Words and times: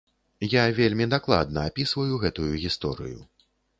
Я 0.53 0.61
вельмі 0.77 1.05
дакладна 1.13 1.65
апісваю 1.73 2.13
гэтую 2.25 2.49
гісторыю. 2.67 3.21